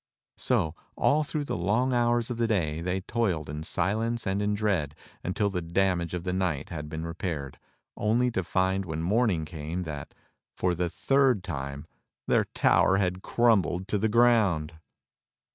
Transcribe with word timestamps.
So 0.39 0.73
all 0.95 1.23
through 1.23 1.43
the 1.43 1.55
long 1.55 1.93
hours 1.93 2.31
of 2.31 2.37
the 2.37 2.47
day 2.47 2.81
they 2.81 3.01
toiled 3.01 3.47
in 3.51 3.61
silence 3.61 4.25
and 4.25 4.41
in 4.41 4.55
dread 4.55 4.95
until 5.23 5.51
the 5.51 5.61
damage 5.61 6.15
of 6.15 6.23
the 6.23 6.33
night 6.33 6.69
had 6.69 6.89
been 6.89 7.05
repaired, 7.05 7.59
only 7.95 8.31
to 8.31 8.43
find 8.43 8.83
when 8.83 9.03
morning 9.03 9.45
came 9.45 9.83
that, 9.83 10.15
for 10.57 10.73
the 10.73 10.89
third 10.89 11.43
time, 11.43 11.85
their 12.25 12.45
tower 12.55 12.97
had 12.97 13.21
crumbled 13.21 13.87
to 13.89 13.99
the 13.99 14.09
ground. 14.09 14.73